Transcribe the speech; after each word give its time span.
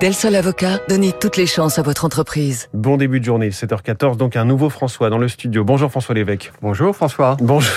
Del 0.00 0.14
Sol 0.14 0.34
Avocat, 0.34 0.78
donnez 0.88 1.12
toutes 1.12 1.36
les 1.36 1.44
chances 1.44 1.78
à 1.78 1.82
votre 1.82 2.06
entreprise. 2.06 2.70
Bon 2.72 2.96
début 2.96 3.20
de 3.20 3.24
journée, 3.26 3.50
7h14, 3.50 4.16
donc 4.16 4.34
un 4.34 4.46
nouveau 4.46 4.70
François 4.70 5.10
dans 5.10 5.18
le 5.18 5.28
studio. 5.28 5.62
Bonjour 5.62 5.90
François 5.90 6.14
Lévesque. 6.14 6.52
Bonjour 6.62 6.96
François. 6.96 7.36
Bonjour, 7.38 7.70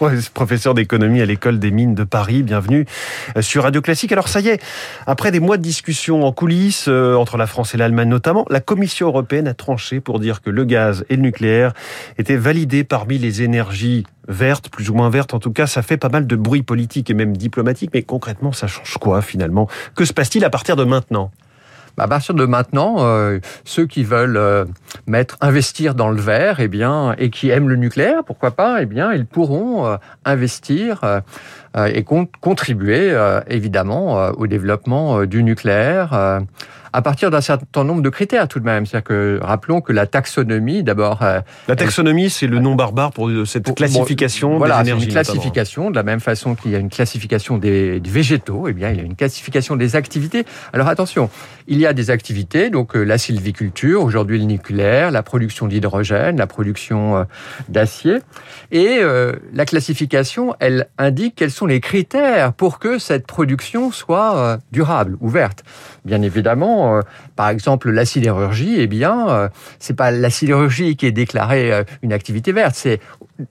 professeur 0.32 0.72
d'économie 0.72 1.20
à 1.20 1.26
l'école 1.26 1.58
des 1.58 1.70
mines 1.70 1.94
de 1.94 2.04
Paris. 2.04 2.42
Bienvenue 2.42 2.86
euh, 3.36 3.42
sur 3.42 3.64
Radio 3.64 3.82
Classique. 3.82 4.10
Alors 4.10 4.28
ça 4.28 4.40
y 4.40 4.48
est, 4.48 4.62
après 5.06 5.30
des 5.32 5.38
mois 5.38 5.58
de 5.58 5.62
discussions 5.62 6.24
en 6.24 6.32
coulisses, 6.32 6.86
euh, 6.88 7.14
entre 7.14 7.36
la 7.36 7.46
France 7.46 7.74
et 7.74 7.76
l'Allemagne 7.76 8.08
notamment, 8.08 8.46
la 8.48 8.60
Commission 8.60 9.08
européenne 9.08 9.46
a 9.46 9.52
tranché 9.52 10.00
pour 10.00 10.18
dire 10.18 10.40
que 10.40 10.48
le 10.48 10.64
gaz 10.64 11.04
et 11.10 11.16
le 11.16 11.20
nucléaire 11.20 11.74
étaient 12.16 12.38
validés 12.38 12.84
parmi 12.84 13.18
les 13.18 13.42
énergies 13.42 14.06
vertes, 14.28 14.70
plus 14.70 14.88
ou 14.88 14.94
moins 14.94 15.10
vertes. 15.10 15.34
En 15.34 15.40
tout 15.40 15.52
cas, 15.52 15.66
ça 15.66 15.82
fait 15.82 15.98
pas 15.98 16.08
mal 16.08 16.26
de 16.26 16.36
bruit 16.36 16.62
politique 16.62 17.10
et 17.10 17.14
même 17.14 17.36
diplomatique. 17.36 17.90
Mais 17.92 18.02
concrètement, 18.02 18.52
ça 18.52 18.66
change 18.66 18.96
quoi 18.96 19.20
finalement? 19.20 19.68
Que 19.94 20.06
se 20.06 20.14
passe-t-il 20.14 20.42
à 20.42 20.48
partir 20.48 20.74
de 20.74 20.84
maintenant? 20.84 21.30
À 21.98 22.08
partir 22.08 22.34
de 22.34 22.44
maintenant, 22.44 22.96
euh, 22.98 23.38
ceux 23.64 23.86
qui 23.86 24.04
veulent 24.04 24.36
euh, 24.36 24.64
mettre 25.06 25.36
investir 25.40 25.94
dans 25.94 26.10
le 26.10 26.20
vert, 26.20 26.60
eh 26.60 26.68
bien, 26.68 27.14
et 27.18 27.30
qui 27.30 27.50
aiment 27.50 27.68
le 27.68 27.76
nucléaire, 27.76 28.24
pourquoi 28.24 28.50
pas, 28.50 28.82
eh 28.82 28.86
bien, 28.86 29.12
ils 29.12 29.26
pourront 29.26 29.86
euh, 29.86 29.96
investir 30.24 31.00
et 31.76 32.04
contribuer 32.04 33.14
évidemment 33.48 34.30
au 34.30 34.46
développement 34.46 35.26
du 35.26 35.42
nucléaire 35.42 36.40
à 36.92 37.02
partir 37.02 37.30
d'un 37.30 37.40
certain 37.40 37.84
nombre 37.84 38.02
de 38.02 38.08
critères 38.08 38.48
tout 38.48 38.60
de 38.60 38.64
même. 38.64 38.86
C'est-à-dire 38.86 39.04
que 39.04 39.38
rappelons 39.42 39.80
que 39.80 39.92
la 39.92 40.06
taxonomie, 40.06 40.82
d'abord. 40.82 41.22
Euh, 41.22 41.40
la 41.68 41.76
taxonomie, 41.76 42.30
c'est 42.30 42.46
le 42.46 42.58
nom 42.58 42.74
barbare 42.74 43.12
pour 43.12 43.30
cette 43.46 43.74
classification 43.74 44.58
voilà, 44.58 44.82
des 44.82 44.90
énergies. 44.90 45.06
Une 45.06 45.12
classification, 45.12 45.90
de 45.90 45.96
la 45.96 46.02
même 46.02 46.20
façon 46.20 46.54
qu'il 46.54 46.70
y 46.70 46.76
a 46.76 46.78
une 46.78 46.90
classification 46.90 47.58
des, 47.58 48.00
végétaux, 48.04 48.68
eh 48.68 48.72
bien, 48.72 48.90
il 48.90 48.96
y 48.96 49.00
a 49.00 49.02
une 49.02 49.16
classification 49.16 49.76
des 49.76 49.96
activités. 49.96 50.44
Alors 50.72 50.88
attention, 50.88 51.30
il 51.66 51.78
y 51.78 51.86
a 51.86 51.92
des 51.92 52.10
activités, 52.10 52.70
donc 52.70 52.96
euh, 52.96 53.02
la 53.02 53.18
sylviculture, 53.18 54.02
aujourd'hui 54.02 54.38
le 54.38 54.44
nucléaire, 54.44 55.10
la 55.10 55.22
production 55.22 55.66
d'hydrogène, 55.66 56.36
la 56.36 56.46
production 56.46 57.16
euh, 57.16 57.24
d'acier, 57.68 58.18
et 58.70 59.00
la 59.52 59.64
classification, 59.64 60.54
elle 60.60 60.88
indique 60.98 61.34
quels 61.36 61.50
sont 61.50 61.66
les 61.66 61.80
critères 61.80 62.52
pour 62.52 62.78
que 62.78 62.98
cette 62.98 63.26
production 63.26 63.92
soit 63.92 64.58
durable 64.72 65.16
ou 65.20 65.28
verte. 65.28 65.64
Bien 66.04 66.22
évidemment, 66.22 66.75
euh, 66.76 67.02
par 67.34 67.48
exemple, 67.48 67.90
la 67.90 68.04
sidérurgie, 68.04 68.76
eh 68.78 68.86
bien, 68.86 69.28
euh, 69.28 69.48
c'est 69.78 69.94
pas 69.94 70.10
la 70.10 70.30
sidérurgie 70.30 70.96
qui 70.96 71.06
est 71.06 71.12
déclarée 71.12 71.72
euh, 71.72 71.84
une 72.02 72.12
activité 72.12 72.52
verte, 72.52 72.74
c'est 72.74 73.00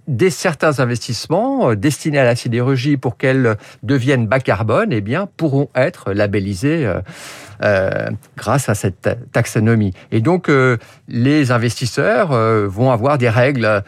des 0.08 0.30
certains 0.30 0.80
investissements 0.80 1.76
destinés 1.76 2.20
à 2.20 2.24
la 2.24 2.36
sidérurgie 2.36 2.98
pour 2.98 3.18
qu'elle 3.18 3.56
devienne 3.84 4.28
bas 4.28 4.40
carbone, 4.40 4.92
eh 4.92 5.02
bien, 5.02 5.28
pourront 5.38 5.70
être 5.76 6.12
labellisés 6.12 6.92
grâce 8.36 8.68
à 8.68 8.74
cette 8.74 9.08
taxonomie. 9.32 9.94
Et 10.12 10.22
donc, 10.22 10.50
les 11.08 11.52
investisseurs 11.52 12.30
vont 12.68 12.90
avoir 12.90 13.20
des 13.20 13.30
règles 13.30 13.84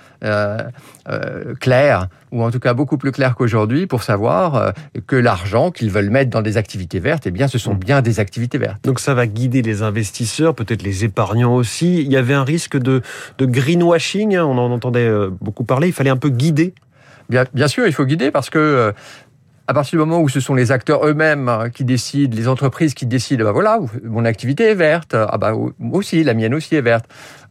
claires 1.60 2.10
ou 2.32 2.44
en 2.44 2.52
tout 2.52 2.60
cas 2.60 2.74
beaucoup 2.74 2.98
plus 2.98 3.12
clair 3.12 3.36
qu'aujourd'hui, 3.36 3.88
pour 3.88 4.04
savoir 4.04 4.56
euh, 4.56 4.72
que 5.06 5.16
l'argent 5.16 5.72
qu'ils 5.72 5.90
veulent 5.90 6.10
mettre 6.10 6.30
dans 6.30 6.42
des 6.42 6.58
activités 6.58 7.00
vertes, 7.00 7.28
eh 7.28 7.32
bien, 7.32 7.48
ce 7.48 7.58
sont 7.58 7.74
mm. 7.74 7.80
bien 7.80 8.02
des 8.02 8.20
activités 8.20 8.58
vertes. 8.58 8.84
Donc 8.84 9.00
ça 9.00 9.14
va 9.14 9.28
guider 9.28 9.62
les 9.62 9.82
investisseurs, 9.82 10.56
peut-être 10.56 10.84
les 10.84 11.06
épargnants 11.06 11.56
aussi. 11.56 12.02
Il 12.02 12.12
y 12.12 12.18
avait 12.18 12.34
un 12.34 12.44
risque 12.44 12.78
de, 12.78 13.02
de 13.38 13.46
greenwashing, 13.46 14.36
hein, 14.36 14.46
on 14.46 14.58
en 14.58 14.72
entendait 14.72 15.08
euh, 15.08 15.30
beaucoup 15.42 15.64
parler, 15.64 15.88
il 15.88 15.94
fallait 15.94 16.10
un 16.10 16.18
peu 16.18 16.30
guider 16.30 16.74
Bien, 17.30 17.44
bien, 17.54 17.68
sûr, 17.68 17.86
il 17.86 17.94
faut 17.94 18.06
guider 18.06 18.32
parce 18.32 18.50
que 18.50 18.58
euh, 18.58 18.92
à 19.68 19.74
partir 19.74 19.92
du 19.92 19.98
moment 19.98 20.22
où 20.22 20.30
ce 20.30 20.40
sont 20.40 20.56
les 20.56 20.72
acteurs 20.72 21.06
eux-mêmes 21.06 21.50
hein, 21.50 21.70
qui 21.70 21.84
décident, 21.84 22.36
les 22.36 22.48
entreprises 22.48 22.94
qui 22.94 23.06
décident, 23.06 23.44
bah 23.44 23.52
voilà, 23.52 23.80
mon 24.06 24.24
activité 24.24 24.64
est 24.64 24.76
verte, 24.76 25.14
ah 25.14 25.38
bah 25.38 25.54
aussi, 25.92 26.24
la 26.24 26.34
mienne 26.34 26.54
aussi 26.54 26.76
est 26.76 26.82
verte. 26.82 27.06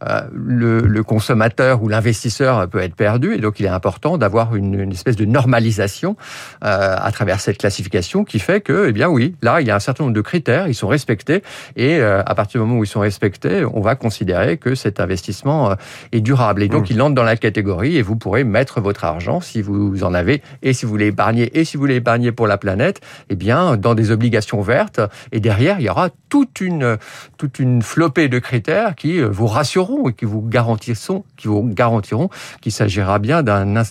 Euh, 0.05 0.21
le, 0.33 0.81
le, 0.81 1.03
consommateur 1.03 1.81
ou 1.81 1.87
l'investisseur 1.87 2.67
peut 2.67 2.79
être 2.79 2.95
perdu, 2.95 3.33
et 3.33 3.37
donc 3.39 3.59
il 3.59 3.65
est 3.65 3.69
important 3.69 4.17
d'avoir 4.17 4.55
une, 4.55 4.79
une, 4.79 4.91
espèce 4.91 5.15
de 5.15 5.25
normalisation 5.25 6.17
euh, 6.63 6.95
à 6.97 7.11
travers 7.11 7.39
cette 7.39 7.57
classification 7.57 8.23
qui 8.23 8.39
fait 8.39 8.61
que, 8.61 8.87
eh 8.89 8.91
bien 8.91 9.07
oui, 9.07 9.35
là 9.41 9.61
il 9.61 9.67
y 9.67 9.71
a 9.71 9.75
un 9.75 9.79
certain 9.79 10.03
nombre 10.03 10.15
de 10.15 10.21
critères, 10.21 10.67
ils 10.67 10.75
sont 10.75 10.87
respectés, 10.87 11.43
et 11.75 11.97
euh, 11.99 12.21
à 12.25 12.35
partir 12.35 12.61
du 12.61 12.67
moment 12.67 12.79
où 12.79 12.83
ils 12.83 12.87
sont 12.87 12.99
respectés, 12.99 13.63
on 13.65 13.81
va 13.81 13.95
considérer 13.95 14.57
que 14.57 14.75
cet 14.75 14.99
investissement 14.99 15.75
est 16.11 16.21
durable, 16.21 16.63
et 16.63 16.67
donc 16.67 16.89
mmh. 16.89 16.93
il 16.93 17.01
entre 17.01 17.15
dans 17.15 17.23
la 17.23 17.37
catégorie, 17.37 17.97
et 17.97 18.01
vous 18.01 18.15
pourrez 18.15 18.43
mettre 18.43 18.81
votre 18.81 19.05
argent 19.05 19.39
si 19.39 19.61
vous 19.61 20.03
en 20.03 20.13
avez, 20.13 20.41
et 20.61 20.73
si 20.73 20.85
vous 20.85 20.91
voulez 20.91 21.07
épargner, 21.07 21.57
et 21.57 21.63
si 21.63 21.77
vous 21.77 21.81
voulez 21.81 22.01
pour 22.35 22.47
la 22.47 22.57
planète, 22.57 23.01
eh 23.29 23.35
bien, 23.35 23.77
dans 23.77 23.95
des 23.95 24.11
obligations 24.11 24.61
vertes. 24.61 25.01
Et 25.31 25.39
derrière, 25.39 25.79
il 25.79 25.85
y 25.85 25.89
aura 25.89 26.09
toute 26.29 26.61
une, 26.61 26.97
toute 27.37 27.59
une 27.59 27.81
flopée 27.81 28.29
de 28.29 28.39
critères 28.39 28.95
qui 28.95 29.21
vous 29.21 29.47
rassureront 29.47 29.86
et 30.09 30.13
qui 30.13 30.25
vous 30.25 30.41
garantiront, 30.41 31.23
qui 31.35 31.47
vous 31.47 31.63
garantiront 31.63 32.29
qu'il 32.61 32.71
s'agira 32.71 33.19
bien 33.19 33.43
d'un 33.43 33.85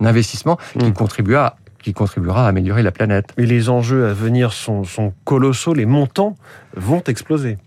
investissement 0.00 0.58
qui 0.78 0.86
mmh. 0.86 0.92
contribuera 0.92 1.56
qui 1.82 1.92
contribuera 1.92 2.46
à 2.46 2.48
améliorer 2.48 2.82
la 2.82 2.92
planète. 2.92 3.34
Mais 3.36 3.44
les 3.44 3.68
enjeux 3.68 4.06
à 4.06 4.12
venir 4.12 4.52
sont, 4.52 4.84
sont 4.84 5.12
colossaux, 5.24 5.74
les 5.74 5.84
montants 5.84 6.36
vont 6.76 7.02
exploser. 7.08 7.58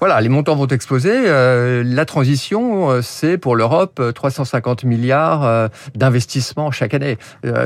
Voilà, 0.00 0.20
les 0.20 0.28
montants 0.28 0.54
vont 0.54 0.68
exploser. 0.68 1.12
Euh, 1.12 1.82
la 1.84 2.04
transition, 2.04 2.88
euh, 2.88 3.02
c'est 3.02 3.36
pour 3.36 3.56
l'Europe 3.56 4.00
350 4.14 4.84
euh, 4.84 4.86
milliards 4.86 5.70
d'investissements 5.96 6.70
chaque 6.70 6.94
année. 6.94 7.18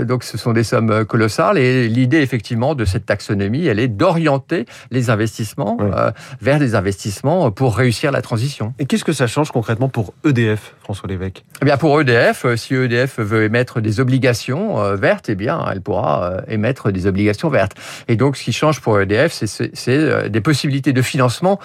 donc 0.03 0.25
ce 0.25 0.39
sont 0.39 0.53
des 0.53 0.65
sommes 0.65 1.05
colossales. 1.05 1.59
Et 1.59 1.89
l'idée, 1.89 2.19
effectivement, 2.19 2.75
de 2.75 2.85
cette 2.85 3.05
taxonomie, 3.05 3.67
elle 3.67 3.79
est 3.79 3.89
d'orienter 3.89 4.65
les 4.91 5.11
investissements 5.11 5.77
vers 6.41 6.59
des 6.59 6.75
investissements 6.75 7.51
pour 7.51 7.77
réussir 7.77 8.13
la 8.13 8.23
transition. 8.23 8.73
Et 8.79 8.87
qu'est-ce 8.87 9.05
que 9.05 9.13
ça 9.13 9.27
change 9.27 9.51
concrètement 9.51 9.89
pour 9.89 10.15
EDF, 10.25 10.75
François 10.83 11.09
Lévesque? 11.09 11.45
Eh 11.61 11.65
bien, 11.65 11.77
pour 11.77 12.01
EDF, 12.01 12.47
si 12.57 12.75
EDF 12.75 13.19
veut 13.19 13.45
émettre 13.45 13.81
des 13.81 14.01
obligations 14.01 14.95
vertes, 14.95 15.29
eh 15.29 15.35
bien, 15.35 15.65
elle 15.71 15.81
pourra 15.81 16.39
émettre 16.49 16.93
des 16.93 17.07
obligations 17.07 17.51
vertes. 17.51 17.75
Et 18.09 18.17
donc, 18.17 18.37
ce 18.37 18.45
qui 18.45 18.53
change 18.53 18.81
pour 18.81 18.99
EDF, 18.99 19.33
c'est 19.33 20.31
des 20.31 20.41
possibilités 20.41 20.93
de 20.93 21.03
financement 21.03 21.59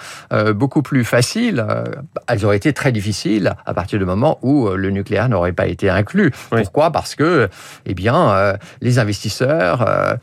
beaucoup 0.58 0.82
plus 0.82 1.04
faciles, 1.04 1.64
euh, 1.66 1.84
elles 2.26 2.44
auraient 2.44 2.58
été 2.58 2.74
très 2.74 2.92
difficiles 2.92 3.54
à 3.64 3.72
partir 3.72 3.98
du 3.98 4.04
moment 4.04 4.38
où 4.42 4.66
euh, 4.66 4.76
le 4.76 4.90
nucléaire 4.90 5.30
n'aurait 5.30 5.52
pas 5.52 5.66
été 5.66 5.88
inclus. 5.88 6.32
Pourquoi? 6.50 6.90
Parce 6.90 7.14
que, 7.14 7.48
eh 7.86 7.94
bien, 7.94 8.30
euh, 8.32 8.52
les 8.82 8.98
investisseurs 8.98 10.18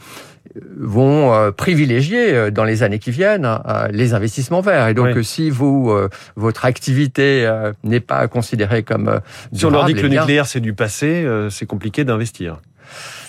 vont 0.78 1.52
privilégier 1.58 2.52
dans 2.52 2.64
les 2.64 2.84
années 2.84 3.00
qui 3.00 3.12
viennent 3.12 3.60
les 3.92 4.14
investissements 4.14 4.62
verts. 4.62 4.88
Et 4.88 4.94
donc, 4.94 5.18
si 5.24 5.50
vous 5.50 5.92
votre 6.36 6.66
activité 6.66 7.50
n'est 7.84 8.00
pas 8.00 8.28
considérée 8.28 8.84
comme 8.84 9.06
durable, 9.06 9.24
si 9.54 9.66
on 9.66 9.70
leur 9.70 9.86
dit 9.86 9.94
que 9.94 10.02
le 10.02 10.08
eh 10.08 10.18
nucléaire 10.18 10.46
c'est 10.46 10.60
du 10.60 10.74
passé, 10.74 11.28
c'est 11.50 11.66
compliqué 11.66 12.04
d'investir 12.04 12.58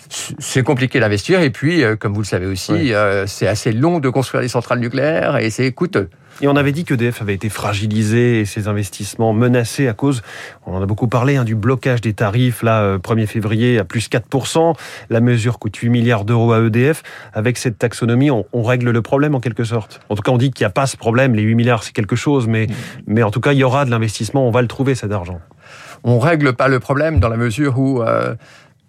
c'est 0.08 0.62
compliqué 0.62 1.00
d'investir 1.00 1.40
et 1.40 1.50
puis, 1.50 1.82
comme 1.98 2.14
vous 2.14 2.22
le 2.22 2.26
savez 2.26 2.46
aussi, 2.46 2.92
c'est 3.26 3.46
assez 3.46 3.72
long 3.72 3.98
de 3.98 4.08
construire 4.08 4.42
des 4.42 4.48
centrales 4.48 4.80
nucléaires 4.80 5.36
et 5.36 5.50
c'est 5.50 5.70
coûteux. 5.72 6.08
Et 6.42 6.48
on 6.48 6.56
avait 6.56 6.72
dit 6.72 6.84
que 6.84 6.92
EDF 6.92 7.22
avait 7.22 7.34
été 7.34 7.48
fragilisé 7.48 8.40
et 8.40 8.44
ses 8.44 8.68
investissements 8.68 9.32
menacés 9.32 9.88
à 9.88 9.94
cause, 9.94 10.22
on 10.66 10.74
en 10.74 10.82
a 10.82 10.86
beaucoup 10.86 11.08
parlé, 11.08 11.36
hein, 11.36 11.44
du 11.44 11.54
blocage 11.54 12.02
des 12.02 12.12
tarifs, 12.12 12.62
là, 12.62 12.98
1er 12.98 13.22
euh, 13.22 13.26
février, 13.26 13.78
à 13.78 13.84
plus 13.84 14.10
4%. 14.10 14.74
La 15.08 15.20
mesure 15.20 15.58
coûte 15.58 15.76
8 15.76 15.88
milliards 15.88 16.24
d'euros 16.26 16.52
à 16.52 16.60
EDF. 16.60 17.02
Avec 17.32 17.56
cette 17.56 17.78
taxonomie, 17.78 18.30
on, 18.30 18.44
règle 18.62 18.90
le 18.90 19.00
problème 19.00 19.34
en 19.34 19.40
quelque 19.40 19.64
sorte. 19.64 20.00
En 20.10 20.14
tout 20.14 20.22
cas, 20.22 20.32
on 20.32 20.36
dit 20.36 20.50
qu'il 20.50 20.64
n'y 20.64 20.68
a 20.68 20.70
pas 20.70 20.86
ce 20.86 20.96
problème. 20.96 21.34
Les 21.34 21.42
8 21.42 21.54
milliards, 21.54 21.82
c'est 21.84 21.92
quelque 21.92 22.16
chose, 22.16 22.46
mais, 22.48 22.66
mais 23.06 23.22
en 23.22 23.30
tout 23.30 23.40
cas, 23.40 23.52
il 23.52 23.58
y 23.58 23.64
aura 23.64 23.84
de 23.84 23.90
l'investissement. 23.90 24.46
On 24.46 24.50
va 24.50 24.60
le 24.60 24.68
trouver, 24.68 24.94
cet 24.94 25.12
argent. 25.12 25.40
On 26.04 26.18
règle 26.18 26.52
pas 26.52 26.68
le 26.68 26.80
problème 26.80 27.18
dans 27.18 27.28
la 27.28 27.36
mesure 27.36 27.78
où... 27.78 28.02
Euh, 28.02 28.34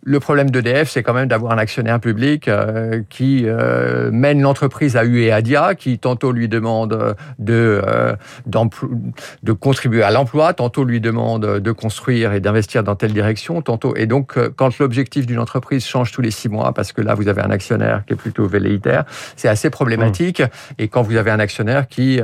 le 0.08 0.22
problème 0.22 0.50
d'EDF, 0.50 0.90
c'est 0.90 1.04
quand 1.04 1.14
même 1.14 1.28
d'avoir 1.28 1.52
un 1.52 1.58
actionnaire 1.58 2.00
public 2.00 2.48
euh, 2.48 3.02
qui 3.10 3.44
euh, 3.46 4.10
mène 4.10 4.42
l'entreprise 4.42 4.96
à 4.96 5.04
U 5.04 5.20
et 5.20 5.34
à 5.34 5.42
Dia, 5.42 5.76
qui 5.76 6.00
tantôt 6.00 6.32
lui 6.32 6.48
demande 6.48 7.18
de, 7.40 7.82
euh, 7.86 8.16
de 8.46 9.52
contribuer 9.52 10.04
à 10.04 10.12
l'emploi, 10.12 10.54
tantôt 10.54 10.86
lui 10.86 11.02
demande 11.02 11.60
de 11.60 11.72
construire 11.74 12.32
et 12.32 12.40
d'investir 12.40 12.86
dans 12.86 12.96
telle 12.96 13.12
direction, 13.12 13.62
tantôt. 13.62 13.98
Et 13.98 14.06
donc, 14.06 14.40
quand 14.56 14.80
l'objectif 14.80 15.26
d'une 15.26 15.40
entreprise 15.40 15.86
change 15.86 16.14
tous 16.14 16.22
les 16.22 16.32
six 16.32 16.48
mois, 16.48 16.74
parce 16.74 16.94
que 16.94 17.02
là, 17.02 17.14
vous 17.14 17.28
avez 17.28 17.42
un 17.42 17.52
actionnaire 17.52 18.06
qui 18.06 18.14
est 18.14 18.18
plutôt 18.18 18.48
velléitaire, 18.48 19.04
c'est 19.36 19.50
assez 19.50 19.70
problématique. 19.70 20.40
Mmh. 20.40 20.74
Et 20.78 20.88
quand 20.88 21.02
vous 21.02 21.18
avez 21.18 21.32
un 21.32 21.40
actionnaire 21.40 21.86
qui 21.90 22.22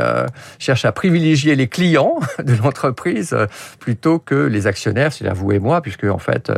cherche 0.58 0.86
à 0.86 0.94
privilégier 0.94 1.58
les 1.58 1.68
clients 1.68 2.16
de 2.42 2.54
l'entreprise 2.64 3.36
plutôt 3.80 4.20
que 4.20 4.36
les 4.36 4.68
actionnaires, 4.68 5.12
c'est-à-dire 5.12 5.36
vous 5.36 5.52
et 5.52 5.60
moi, 5.60 5.82
puisque 5.82 6.06
en 6.06 6.18
fait, 6.18 6.50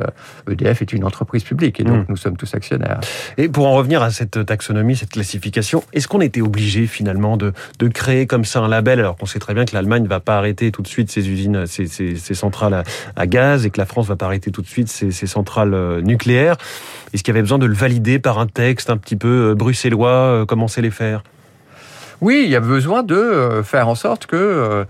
EDF 0.48 0.84
est 0.84 0.94
une 0.94 1.04
entreprise 1.04 1.15
entreprises 1.16 1.44
publiques. 1.44 1.80
Et 1.80 1.84
donc, 1.84 2.02
mmh. 2.02 2.06
nous 2.10 2.18
sommes 2.18 2.38
tous 2.38 2.54
actionnaires. 2.54 3.00
Et 3.38 3.50
pour 3.50 3.68
en 3.68 3.74
revenir 3.74 4.02
à 4.02 4.12
cette 4.12 4.46
taxonomie, 4.46 4.96
cette 4.96 5.12
classification, 5.12 5.84
est-ce 5.94 6.08
qu'on 6.08 6.22
était 6.22 6.42
obligé 6.42 6.88
finalement 6.88 7.38
de, 7.38 7.54
de 7.80 7.88
créer 7.88 8.28
comme 8.28 8.46
ça 8.46 8.60
un 8.60 8.68
label, 8.68 9.00
alors 9.00 9.16
qu'on 9.16 9.26
sait 9.26 9.40
très 9.40 9.54
bien 9.54 9.66
que 9.66 9.74
l'Allemagne 9.74 10.04
ne 10.04 10.08
va 10.08 10.20
pas 10.20 10.38
arrêter 10.38 10.72
tout 10.72 10.82
de 10.82 10.88
suite 10.88 11.10
ses 11.10 11.30
usines, 11.30 11.66
ses, 11.66 11.88
ses, 11.88 12.16
ses 12.16 12.34
centrales 12.34 12.84
à, 13.16 13.28
gaz, 13.28 13.66
et 13.66 13.70
que 13.70 13.80
la 13.80 13.86
France 13.86 14.08
va 14.08 14.16
pas 14.16 14.26
arrêter 14.26 14.52
tout 14.52 14.62
de 14.62 14.68
suite 14.68 14.90
ses, 14.90 15.12
ses 15.12 15.28
centrales 15.28 15.74
euh, 15.74 16.02
nucléaires? 16.02 16.58
Est-ce 17.14 17.24
qu'il 17.24 17.34
y 17.34 17.36
avait 17.36 17.42
besoin 17.42 17.60
de 17.60 17.66
le 17.66 17.74
valider 17.74 18.20
par 18.20 18.40
un 18.40 18.48
texte 18.48 18.90
un 18.90 18.98
petit 18.98 19.16
peu 19.16 19.52
euh, 19.52 19.56
bruxellois 19.56 20.46
Comment 20.48 20.68
c'est 20.68 20.82
les 20.82 20.92
faire? 20.92 21.24
Oui, 22.22 22.44
il 22.46 22.50
y 22.50 22.56
a 22.56 22.60
besoin 22.60 23.04
de 23.04 23.16
euh, 23.16 23.64
faire 23.64 23.88
en 23.88 23.96
sorte 23.96 24.26
que 24.26 24.36
euh, 24.36 24.86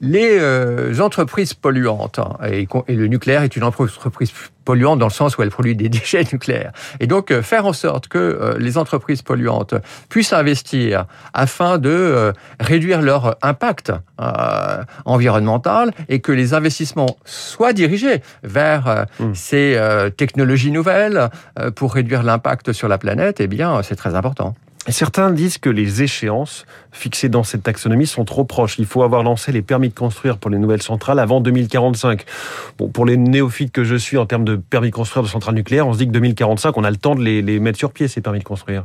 les 0.00 0.38
euh, 0.38 1.00
entreprises 1.00 1.54
polluantes, 1.54 2.18
hein, 2.18 2.36
et 2.46 2.66
le 2.94 3.06
nucléaire 3.08 3.42
est 3.42 3.56
une 3.56 3.64
entreprise 3.64 4.32
polluante 4.64 4.98
dans 4.98 5.06
le 5.06 5.12
sens 5.12 5.36
où 5.36 5.42
elle 5.42 5.50
produit 5.50 5.76
des 5.76 5.88
déchets 5.90 6.24
nucléaires, 6.32 6.72
et 7.00 7.06
donc 7.06 7.32
faire 7.40 7.66
en 7.66 7.72
sorte 7.72 8.08
que 8.08 8.56
les 8.58 8.78
entreprises 8.78 9.22
polluantes 9.22 9.74
puissent 10.08 10.32
investir 10.32 11.06
afin 11.34 11.78
de 11.78 12.32
réduire 12.60 13.02
leur 13.02 13.36
impact 13.42 13.92
environnemental 15.04 15.92
et 16.08 16.20
que 16.20 16.32
les 16.32 16.54
investissements 16.54 17.16
soient 17.24 17.72
dirigés 17.72 18.22
vers 18.44 19.06
mmh. 19.18 19.34
ces 19.34 20.10
technologies 20.16 20.70
nouvelles 20.70 21.28
pour 21.74 21.94
réduire 21.94 22.22
l'impact 22.22 22.72
sur 22.72 22.88
la 22.88 22.98
planète, 22.98 23.40
eh 23.40 23.48
bien, 23.48 23.82
c'est 23.82 23.96
très 23.96 24.14
important. 24.14 24.54
Certains 24.88 25.30
disent 25.30 25.58
que 25.58 25.70
les 25.70 26.02
échéances 26.02 26.66
fixées 26.90 27.28
dans 27.28 27.44
cette 27.44 27.62
taxonomie 27.62 28.06
sont 28.06 28.24
trop 28.24 28.44
proches. 28.44 28.78
Il 28.78 28.86
faut 28.86 29.04
avoir 29.04 29.22
lancé 29.22 29.52
les 29.52 29.62
permis 29.62 29.88
de 29.90 29.94
construire 29.94 30.38
pour 30.38 30.50
les 30.50 30.58
nouvelles 30.58 30.82
centrales 30.82 31.20
avant 31.20 31.40
2045. 31.40 32.24
Bon, 32.78 32.88
pour 32.88 33.06
les 33.06 33.16
néophytes 33.16 33.70
que 33.70 33.84
je 33.84 33.94
suis 33.94 34.18
en 34.18 34.26
termes 34.26 34.44
de 34.44 34.56
permis 34.56 34.90
de 34.90 34.94
construire 34.94 35.22
de 35.22 35.28
centrales 35.28 35.54
nucléaires, 35.54 35.86
on 35.86 35.92
se 35.92 35.98
dit 35.98 36.06
que 36.08 36.12
2045, 36.12 36.76
on 36.76 36.82
a 36.82 36.90
le 36.90 36.96
temps 36.96 37.14
de 37.14 37.22
les, 37.22 37.60
mettre 37.60 37.78
sur 37.78 37.92
pied, 37.92 38.08
ces 38.08 38.20
permis 38.20 38.40
de 38.40 38.44
construire. 38.44 38.84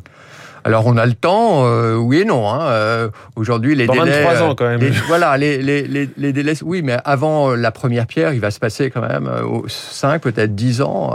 Alors 0.64 0.86
on 0.86 0.98
a 0.98 1.06
le 1.06 1.14
temps, 1.14 1.66
euh, 1.66 1.96
oui 1.96 2.20
et 2.20 2.26
non. 2.26 2.48
Hein. 2.48 2.62
Euh, 2.68 3.10
aujourd'hui, 3.36 3.74
les 3.74 3.88
délais, 3.88 4.24
23 4.24 4.44
ans 4.44 4.56
quand 4.56 4.68
même. 4.68 4.82
voilà, 5.08 5.36
les, 5.38 5.58
les, 5.62 6.34
délais, 6.34 6.54
oui, 6.62 6.82
mais 6.84 6.98
avant 7.06 7.56
la 7.56 7.72
première 7.72 8.06
pierre, 8.06 8.34
il 8.34 8.42
va 8.42 8.52
se 8.52 8.60
passer 8.60 8.92
quand 8.92 9.02
même 9.02 9.32
5, 9.68 10.16
euh, 10.16 10.20
peut-être 10.20 10.54
10 10.54 10.82
ans 10.82 11.14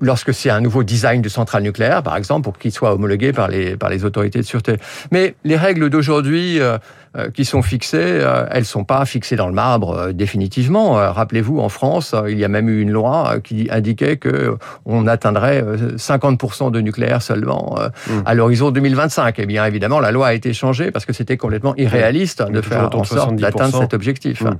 lorsque 0.00 0.34
c'est 0.34 0.50
un 0.50 0.60
nouveau 0.60 0.82
design 0.82 1.22
de 1.22 1.28
centrale 1.28 1.62
nucléaire, 1.62 2.02
par 2.02 2.16
exemple, 2.16 2.44
pour 2.44 2.58
qu'il 2.58 2.72
soit 2.72 2.92
homologué 2.94 3.32
par 3.32 3.48
les, 3.48 3.76
par 3.76 3.90
les 3.90 4.04
autorités 4.04 4.38
de 4.38 4.44
sûreté. 4.44 4.76
Mais 5.10 5.34
les 5.44 5.56
règles 5.56 5.90
d'aujourd'hui 5.90 6.60
euh, 6.60 6.78
euh, 7.16 7.30
qui 7.30 7.44
sont 7.44 7.62
fixées, 7.62 7.98
euh, 8.00 8.46
elles 8.50 8.64
sont 8.64 8.84
pas 8.84 9.04
fixées 9.04 9.36
dans 9.36 9.48
le 9.48 9.52
marbre 9.52 10.12
définitivement. 10.12 10.92
Rappelez-vous, 10.92 11.58
en 11.58 11.68
France, 11.68 12.14
il 12.28 12.38
y 12.38 12.44
a 12.44 12.48
même 12.48 12.68
eu 12.68 12.80
une 12.80 12.90
loi 12.90 13.36
qui 13.42 13.68
indiquait 13.70 14.16
que 14.16 14.56
on 14.84 15.06
atteindrait 15.06 15.62
50% 15.96 16.70
de 16.70 16.80
nucléaire 16.80 17.22
seulement 17.22 17.78
mmh. 17.78 18.12
à 18.26 18.34
l'horizon 18.34 18.70
2025. 18.70 19.38
Et 19.38 19.42
eh 19.42 19.46
bien 19.46 19.64
évidemment, 19.64 20.00
la 20.00 20.12
loi 20.12 20.28
a 20.28 20.34
été 20.34 20.52
changée 20.52 20.90
parce 20.90 21.04
que 21.04 21.12
c'était 21.12 21.36
complètement 21.36 21.74
irréaliste 21.76 22.42
de 22.42 22.60
faire 22.60 22.94
en 22.94 23.04
sorte 23.04 23.36
d'atteindre 23.36 23.80
cet 23.80 23.94
objectif. 23.94 24.42
Mmh. 24.42 24.56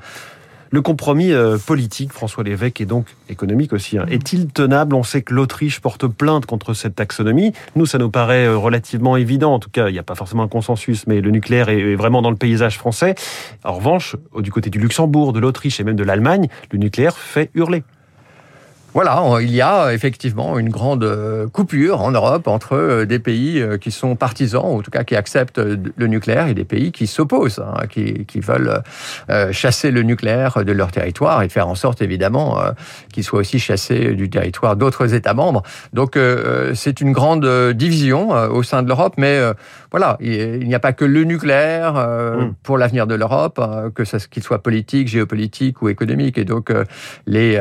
Le 0.72 0.82
compromis 0.82 1.32
euh, 1.32 1.58
politique, 1.58 2.12
François 2.12 2.44
Lévesque, 2.44 2.80
et 2.80 2.86
donc 2.86 3.06
économique 3.28 3.72
aussi, 3.72 3.98
hein, 3.98 4.06
est-il 4.08 4.46
tenable? 4.46 4.94
On 4.94 5.02
sait 5.02 5.22
que 5.22 5.34
l'Autriche 5.34 5.80
porte 5.80 6.06
plainte 6.06 6.46
contre 6.46 6.74
cette 6.74 6.94
taxonomie. 6.94 7.52
Nous, 7.74 7.86
ça 7.86 7.98
nous 7.98 8.10
paraît 8.10 8.46
euh, 8.46 8.56
relativement 8.56 9.16
évident. 9.16 9.52
En 9.52 9.58
tout 9.58 9.70
cas, 9.70 9.88
il 9.88 9.92
n'y 9.92 9.98
a 9.98 10.04
pas 10.04 10.14
forcément 10.14 10.44
un 10.44 10.48
consensus, 10.48 11.08
mais 11.08 11.20
le 11.20 11.32
nucléaire 11.32 11.70
est 11.70 11.96
vraiment 11.96 12.22
dans 12.22 12.30
le 12.30 12.36
paysage 12.36 12.78
français. 12.78 13.16
En 13.64 13.72
revanche, 13.72 14.14
du 14.38 14.52
côté 14.52 14.70
du 14.70 14.78
Luxembourg, 14.78 15.32
de 15.32 15.40
l'Autriche 15.40 15.80
et 15.80 15.84
même 15.84 15.96
de 15.96 16.04
l'Allemagne, 16.04 16.46
le 16.70 16.78
nucléaire 16.78 17.16
fait 17.16 17.50
hurler. 17.54 17.82
Voilà, 18.92 19.22
il 19.40 19.52
y 19.52 19.60
a 19.60 19.94
effectivement 19.94 20.58
une 20.58 20.68
grande 20.68 21.04
euh, 21.04 21.46
coupure 21.46 22.00
en 22.00 22.10
Europe 22.10 22.48
entre 22.48 22.72
euh, 22.72 23.04
des 23.04 23.20
pays 23.20 23.60
euh, 23.60 23.78
qui 23.78 23.92
sont 23.92 24.16
partisans, 24.16 24.64
ou 24.64 24.78
en 24.78 24.82
tout 24.82 24.90
cas 24.90 25.04
qui 25.04 25.14
acceptent 25.14 25.60
le 25.60 26.06
nucléaire, 26.08 26.48
et 26.48 26.54
des 26.54 26.64
pays 26.64 26.90
qui 26.90 27.06
s'opposent, 27.06 27.60
hein, 27.60 27.86
qui, 27.88 28.24
qui, 28.26 28.40
veulent 28.40 28.82
chasser 29.52 29.90
le 29.90 30.02
nucléaire 30.02 30.64
de 30.64 30.72
leur 30.72 30.90
territoire 30.90 31.42
et 31.42 31.48
faire 31.48 31.68
en 31.68 31.74
sorte 31.74 32.00
évidemment 32.00 32.58
qu'il 33.12 33.22
soit 33.22 33.40
aussi 33.40 33.58
chassé 33.58 34.14
du 34.14 34.30
territoire 34.30 34.76
d'autres 34.76 35.14
États 35.14 35.34
membres. 35.34 35.62
Donc 35.92 36.18
c'est 36.74 37.00
une 37.00 37.12
grande 37.12 37.46
division 37.74 38.30
au 38.30 38.62
sein 38.62 38.82
de 38.82 38.88
l'Europe, 38.88 39.14
mais 39.18 39.38
voilà, 39.90 40.16
il 40.20 40.66
n'y 40.66 40.74
a 40.74 40.78
pas 40.78 40.94
que 40.94 41.04
le 41.04 41.24
nucléaire 41.24 41.94
mm. 41.94 42.54
pour 42.62 42.78
l'avenir 42.78 43.06
de 43.06 43.14
l'Europe, 43.14 43.60
que 43.94 44.04
ce 44.04 44.16
qu'il 44.26 44.42
soit 44.42 44.62
politique, 44.62 45.08
géopolitique 45.08 45.82
ou 45.82 45.90
économique, 45.90 46.38
et 46.38 46.44
donc 46.44 46.72
les 47.26 47.60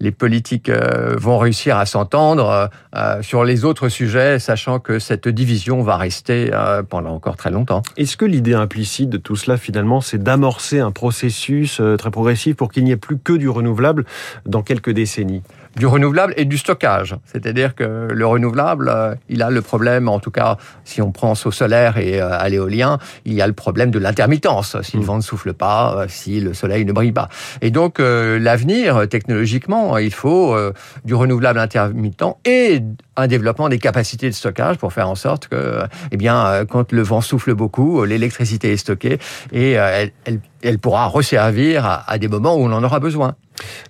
les 0.00 0.10
politiques 0.10 0.47
euh, 0.68 1.14
vont 1.16 1.38
réussir 1.38 1.76
à 1.76 1.86
s'entendre 1.86 2.48
euh, 2.48 2.66
euh, 2.96 3.22
sur 3.22 3.44
les 3.44 3.64
autres 3.64 3.88
sujets, 3.88 4.38
sachant 4.38 4.78
que 4.78 4.98
cette 4.98 5.28
division 5.28 5.82
va 5.82 5.96
rester 5.96 6.50
pendant 6.88 7.14
encore 7.14 7.36
très 7.36 7.50
longtemps. 7.50 7.82
Est-ce 7.96 8.16
que 8.16 8.24
l'idée 8.24 8.54
implicite 8.54 9.10
de 9.10 9.18
tout 9.18 9.36
cela, 9.36 9.56
finalement, 9.56 10.00
c'est 10.00 10.22
d'amorcer 10.22 10.80
un 10.80 10.90
processus 10.90 11.80
très 11.98 12.10
progressif 12.10 12.56
pour 12.56 12.70
qu'il 12.70 12.84
n'y 12.84 12.90
ait 12.90 12.96
plus 12.96 13.18
que 13.18 13.32
du 13.32 13.48
renouvelable 13.48 14.04
dans 14.46 14.62
quelques 14.62 14.90
décennies? 14.90 15.42
Du 15.78 15.86
renouvelable 15.86 16.34
et 16.36 16.44
du 16.44 16.58
stockage. 16.58 17.14
C'est-à-dire 17.24 17.74
que 17.74 18.08
le 18.10 18.26
renouvelable, 18.26 18.88
euh, 18.88 19.14
il 19.28 19.42
a 19.42 19.50
le 19.50 19.62
problème, 19.62 20.08
en 20.08 20.18
tout 20.18 20.30
cas, 20.30 20.56
si 20.84 21.00
on 21.00 21.12
prend 21.12 21.32
au 21.32 21.50
solaire 21.50 21.98
et 21.98 22.20
euh, 22.20 22.30
à 22.30 22.48
l'éolien, 22.48 22.98
il 23.24 23.34
y 23.34 23.42
a 23.42 23.46
le 23.46 23.52
problème 23.52 23.90
de 23.90 23.98
l'intermittence. 23.98 24.76
Si 24.82 24.96
le 24.96 25.02
mm. 25.02 25.06
vent 25.06 25.16
ne 25.16 25.22
souffle 25.22 25.54
pas, 25.54 25.94
euh, 25.96 26.06
si 26.08 26.40
le 26.40 26.54
soleil 26.54 26.84
ne 26.84 26.92
brille 26.92 27.12
pas. 27.12 27.28
Et 27.62 27.70
donc, 27.70 27.98
l'avenir, 27.98 29.08
technologiquement, 29.08 29.98
il 29.98 30.12
faut 30.12 30.56
du 31.04 31.14
renouvelable 31.14 31.58
intermittent 31.58 32.18
et 32.44 32.82
un 33.18 33.26
développement 33.26 33.68
des 33.68 33.78
capacités 33.78 34.28
de 34.28 34.34
stockage 34.34 34.78
pour 34.78 34.92
faire 34.92 35.08
en 35.08 35.14
sorte 35.14 35.48
que, 35.48 35.80
eh 36.10 36.16
bien, 36.16 36.64
quand 36.68 36.92
le 36.92 37.02
vent 37.02 37.20
souffle 37.20 37.54
beaucoup, 37.54 38.04
l'électricité 38.04 38.72
est 38.72 38.76
stockée 38.76 39.18
et 39.52 39.72
elle, 39.72 40.12
elle, 40.62 40.78
pourra 40.78 41.06
resservir 41.06 42.02
à, 42.06 42.18
des 42.18 42.28
moments 42.28 42.56
où 42.56 42.60
on 42.60 42.72
en 42.72 42.82
aura 42.82 43.00
besoin. 43.00 43.34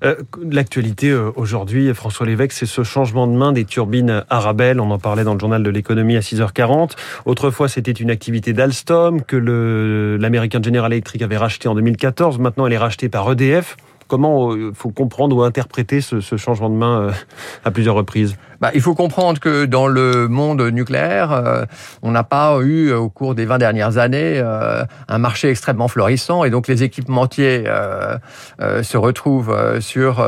Euh, 0.04 0.16
l'actualité 0.50 1.10
euh, 1.10 1.30
aujourd'hui, 1.36 1.92
François 1.94 2.26
Lévesque, 2.26 2.52
c'est 2.52 2.66
ce 2.66 2.82
changement 2.82 3.26
de 3.26 3.32
main 3.32 3.52
des 3.52 3.64
turbines 3.64 4.24
Arabelle. 4.30 4.80
On 4.80 4.90
en 4.90 4.98
parlait 4.98 5.24
dans 5.24 5.34
le 5.34 5.40
journal 5.40 5.62
de 5.62 5.70
l'économie 5.70 6.16
à 6.16 6.20
6h40. 6.20 6.92
Autrefois, 7.24 7.68
c'était 7.68 7.92
une 7.92 8.10
activité 8.10 8.52
d'Alstom 8.52 9.22
que 9.22 9.36
l'américain 10.20 10.60
General 10.62 10.92
Electric 10.92 11.22
avait 11.22 11.36
racheté 11.36 11.68
en 11.68 11.74
2014. 11.74 12.38
Maintenant, 12.38 12.66
elle 12.66 12.72
est 12.72 12.78
rachetée 12.78 13.08
par 13.08 13.30
EDF. 13.30 13.76
Comment 14.06 14.52
euh, 14.52 14.72
faut 14.74 14.90
comprendre 14.90 15.36
ou 15.36 15.42
interpréter 15.42 16.00
ce 16.00 16.36
changement 16.36 16.70
de 16.70 16.76
main 16.76 17.12
à 17.64 17.70
plusieurs 17.70 17.94
reprises? 17.94 18.36
Bah, 18.60 18.70
il 18.74 18.80
faut 18.80 18.94
comprendre 18.94 19.38
que 19.38 19.66
dans 19.66 19.86
le 19.86 20.26
monde 20.26 20.60
nucléaire, 20.62 21.32
euh, 21.32 21.64
on 22.02 22.10
n'a 22.10 22.24
pas 22.24 22.58
eu 22.60 22.92
au 22.92 23.08
cours 23.08 23.34
des 23.34 23.44
20 23.44 23.58
dernières 23.58 23.98
années 23.98 24.38
euh, 24.38 24.84
un 25.06 25.18
marché 25.18 25.50
extrêmement 25.50 25.86
florissant 25.86 26.42
et 26.42 26.50
donc 26.50 26.66
les 26.66 26.82
équipementiers 26.82 27.64
euh, 27.66 28.18
se 28.82 28.96
retrouvent 28.96 29.56
sur 29.80 30.26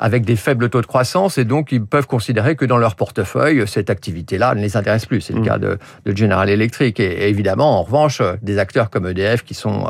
avec 0.00 0.24
des 0.24 0.36
faibles 0.36 0.70
taux 0.70 0.80
de 0.80 0.86
croissance 0.86 1.38
et 1.38 1.44
donc 1.44 1.72
ils 1.72 1.84
peuvent 1.84 2.06
considérer 2.06 2.56
que 2.56 2.64
dans 2.64 2.78
leur 2.78 2.94
portefeuille 2.94 3.64
cette 3.66 3.90
activité-là 3.90 4.54
ne 4.54 4.60
les 4.60 4.76
intéresse 4.76 5.06
plus. 5.06 5.20
C'est 5.20 5.34
le 5.34 5.40
mmh. 5.40 5.46
cas 5.46 5.58
de, 5.58 5.78
de, 6.06 6.16
General 6.16 6.48
Electric 6.48 7.00
et, 7.00 7.28
évidemment 7.28 7.78
en 7.78 7.82
revanche 7.82 8.22
des 8.42 8.58
acteurs 8.58 8.90
comme 8.90 9.06
EDF 9.06 9.44
qui 9.44 9.54
sont 9.54 9.86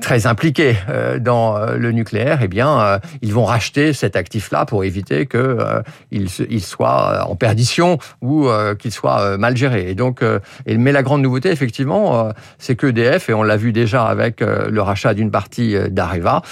très 0.00 0.26
impliqués 0.26 0.76
dans 1.20 1.58
le 1.76 1.92
nucléaire, 1.92 2.38
eh 2.42 2.48
bien 2.48 3.00
ils 3.20 3.34
vont 3.34 3.44
racheter 3.44 3.92
cet 3.92 4.16
actif-là 4.16 4.64
pour 4.64 4.84
éviter 4.84 5.26
que 5.26 5.82
il, 6.14 6.62
soit 6.62 7.12
euh, 7.12 7.30
en 7.30 7.36
perdition 7.36 7.98
ou 8.22 8.48
euh, 8.48 8.74
qu'il 8.74 8.92
soit 8.92 9.20
euh, 9.20 9.36
mal 9.36 9.56
géré. 9.56 9.90
Et 9.90 9.94
donc, 9.94 10.22
mais 10.66 10.92
la 10.92 11.02
grande 11.02 11.22
nouveauté, 11.22 11.50
effectivement, 11.50 12.30
c'est 12.58 12.76
qu'EDF, 12.76 13.28
et 13.28 13.34
on 13.34 13.42
l'a 13.42 13.56
vu 13.56 13.72
déjà 13.72 14.06
avec 14.06 14.40
le 14.40 14.80
rachat 14.80 15.14
d'une 15.14 15.30
partie 15.30 15.76
d'Areva, 15.90 16.42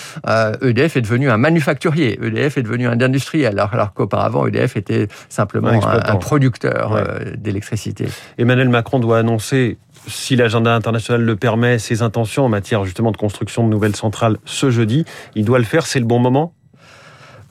EDF 0.62 0.96
est 0.96 1.00
devenu 1.00 1.30
un 1.30 1.36
manufacturier. 1.36 2.18
EDF 2.22 2.58
est 2.58 2.62
devenu 2.62 2.86
un 2.86 3.00
industriel, 3.00 3.58
alors, 3.58 3.92
qu'auparavant, 3.94 4.46
EDF 4.46 4.76
était 4.76 5.08
simplement 5.28 5.68
un, 5.68 6.16
producteur 6.16 7.04
d'électricité. 7.36 8.06
Emmanuel 8.38 8.68
Macron 8.68 8.98
doit 8.98 9.18
annoncer 9.18 9.78
si 10.06 10.36
l'agenda 10.36 10.74
international 10.74 11.22
le 11.22 11.36
permet, 11.36 11.78
ses 11.78 12.02
intentions 12.02 12.44
en 12.44 12.48
matière 12.48 12.84
justement 12.84 13.12
de 13.12 13.16
construction 13.16 13.64
de 13.64 13.70
nouvelles 13.70 13.96
centrales 13.96 14.38
ce 14.44 14.70
jeudi. 14.70 15.04
Il 15.34 15.44
doit 15.44 15.58
le 15.58 15.64
faire, 15.64 15.86
c'est 15.86 16.00
le 16.00 16.06
bon 16.06 16.18
moment? 16.18 16.54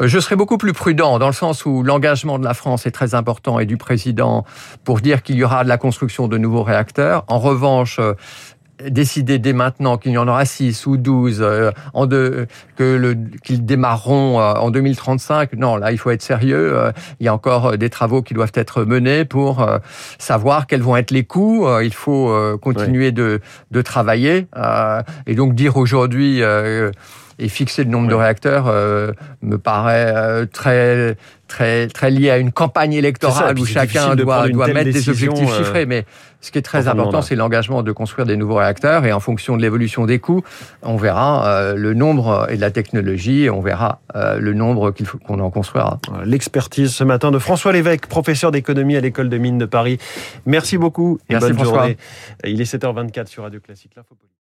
Je 0.08 0.20
serais 0.20 0.36
beaucoup 0.36 0.58
plus 0.58 0.74
prudent 0.74 1.20
dans 1.20 1.28
le 1.28 1.34
sens 1.34 1.66
où 1.66 1.84
l'engagement 1.84 2.40
de 2.40 2.44
la 2.44 2.54
France 2.54 2.86
est 2.86 2.92
très 2.92 3.16
important 3.16 3.60
et 3.60 3.66
du 3.66 3.78
président 3.78 4.46
pour 4.84 5.00
dire 5.00 5.24
qu'il 5.24 5.36
y 5.36 5.44
aura 5.44 5.64
de 5.64 5.70
la 5.70 5.78
construction 5.78 6.28
de 6.28 6.38
nouveaux 6.38 6.64
réacteurs. 6.64 7.24
En 7.28 7.40
revanche, 7.40 8.00
euh, 8.00 8.14
décider 8.90 9.38
dès 9.38 9.54
maintenant 9.54 9.98
qu'il 9.98 10.14
y 10.14 10.18
en 10.18 10.28
aura 10.28 10.44
6 10.44 10.88
ou 10.88 10.98
12, 10.98 11.40
euh, 11.42 11.72
en 11.94 12.08
que 12.08 12.48
le, 12.80 13.16
qu'ils 13.44 13.64
démarreront 13.64 14.40
en 14.40 14.72
2035, 14.72 15.54
non, 15.54 15.76
là, 15.76 15.92
il 15.92 16.00
faut 16.00 16.10
être 16.10 16.24
sérieux. 16.24 16.92
il 17.20 17.26
y 17.26 17.30
a 17.30 17.34
encore 17.34 17.78
des 17.78 17.92
travaux 17.92 18.24
qui 18.24 18.34
doivent 18.34 18.54
être 18.56 18.84
menés 18.84 19.24
pour 19.24 19.64
savoir 20.18 20.66
quels 20.66 20.82
vont 20.82 20.96
être 20.96 21.12
les 21.12 21.26
coûts. 21.26 21.68
il 21.84 21.94
faut 21.94 22.36
continuer 22.60 23.12
de, 23.12 23.40
de 23.70 23.82
travailler. 23.84 24.48
et 25.28 25.36
donc 25.36 25.54
dire 25.54 25.78
aujourd'hui 25.78 26.42
Et 27.42 27.50
fixer 27.50 27.84
le 27.84 27.90
nombre 27.90 28.08
de 28.08 28.14
réacteurs 28.14 28.68
euh, 28.68 29.14
me 29.42 29.58
paraît 29.58 30.14
euh, 30.16 30.46
très 30.46 31.18
très 31.48 31.88
très 31.88 32.12
lié 32.12 32.30
à 32.30 32.38
une 32.38 32.52
campagne 32.52 32.94
électorale 32.94 33.58
où 33.58 33.66
chacun 33.66 34.16
doit, 34.16 34.48
doit 34.48 34.68
mettre 34.68 34.92
des 34.92 35.10
objectifs 35.10 35.52
euh, 35.52 35.58
chiffrés. 35.58 35.88
Mais 35.88 36.06
ce 36.40 36.52
qui 36.52 36.60
est 36.60 36.62
très 36.62 36.88
important, 36.88 37.24
c'est 37.24 37.36
l'engagement 37.36 37.82
de 37.82 37.92
construire 37.92 38.28
des 38.28 38.38
nouveaux 38.38 38.56
réacteurs. 38.56 39.06
Et 39.06 39.12
en 39.12 39.20
fonction 39.20 39.58
de 39.58 39.62
l'évolution 39.64 40.06
des 40.06 40.20
coûts, 40.20 40.44
on 40.84 40.98
verra 40.98 41.74
le 41.76 41.94
nombre 41.96 42.48
et 42.50 42.58
de 42.58 42.62
la 42.62 42.72
technologie, 42.72 43.44
et 43.44 43.50
on 43.50 43.62
verra 43.62 44.02
le 44.16 44.54
nombre 44.54 44.92
qu'il 44.92 45.08
faut 45.08 45.18
qu'on 45.18 45.40
en 45.40 45.50
construira. 45.50 46.00
L'expertise 46.24 46.94
ce 46.94 47.04
matin 47.04 47.32
de 47.32 47.40
François 47.40 47.74
Lévesque, 47.74 48.06
professeur 48.06 48.52
d'économie 48.52 48.96
à 48.96 49.02
l'école 49.02 49.30
de 49.30 49.38
mines 49.38 49.58
de 49.58 49.66
Paris. 49.66 49.98
Merci 50.46 50.78
beaucoup 50.78 51.20
et 51.30 51.34
Merci 51.34 51.54
bonne 51.54 51.66
journée. 51.66 51.98
Il 52.46 52.62
est 52.62 52.72
7h24 52.72 53.28
sur 53.28 53.44
Radio 53.44 53.60
Classique. 53.60 53.94